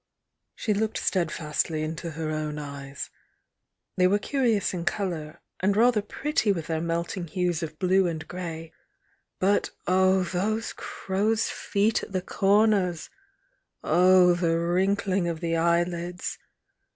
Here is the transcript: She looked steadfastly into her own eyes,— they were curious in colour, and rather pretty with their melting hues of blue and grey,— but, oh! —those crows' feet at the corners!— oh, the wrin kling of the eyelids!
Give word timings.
She 0.55 0.73
looked 0.73 0.97
steadfastly 0.97 1.83
into 1.83 2.09
her 2.09 2.31
own 2.31 2.57
eyes,— 2.57 3.11
they 3.97 4.07
were 4.07 4.17
curious 4.17 4.73
in 4.73 4.83
colour, 4.83 5.41
and 5.59 5.77
rather 5.77 6.01
pretty 6.01 6.51
with 6.51 6.65
their 6.65 6.81
melting 6.81 7.27
hues 7.27 7.61
of 7.61 7.77
blue 7.77 8.07
and 8.07 8.27
grey,— 8.27 8.73
but, 9.39 9.69
oh! 9.85 10.23
—those 10.23 10.73
crows' 10.73 11.49
feet 11.51 12.01
at 12.01 12.13
the 12.13 12.21
corners!— 12.23 13.11
oh, 13.83 14.33
the 14.33 14.57
wrin 14.57 14.95
kling 14.97 15.27
of 15.27 15.39
the 15.39 15.55
eyelids! 15.55 16.39